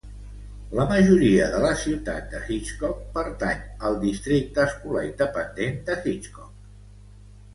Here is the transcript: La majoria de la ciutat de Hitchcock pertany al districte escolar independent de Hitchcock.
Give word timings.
La 0.77 0.85
majoria 0.91 1.49
de 1.55 1.57
la 1.65 1.73
ciutat 1.81 2.31
de 2.31 2.39
Hitchcock 2.47 3.03
pertany 3.17 3.61
al 3.89 3.99
districte 4.05 4.65
escolar 4.69 5.03
independent 5.09 5.77
de 5.91 5.99
Hitchcock. 6.01 6.65